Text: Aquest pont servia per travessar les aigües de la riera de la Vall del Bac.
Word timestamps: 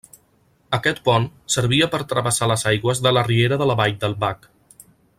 Aquest 0.77 1.01
pont 1.09 1.27
servia 1.57 1.89
per 1.95 1.99
travessar 2.13 2.49
les 2.53 2.65
aigües 2.73 3.05
de 3.09 3.15
la 3.19 3.25
riera 3.31 3.61
de 3.63 3.69
la 3.73 3.77
Vall 3.83 3.97
del 4.07 4.17
Bac. 4.25 4.53